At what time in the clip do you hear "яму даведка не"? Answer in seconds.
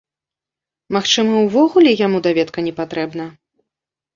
2.05-2.73